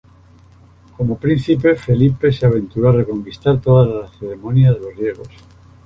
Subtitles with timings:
[0.97, 5.29] Como príncipe Felipe se aventuró a reconquistar toda la Lacedemonia de los griegos.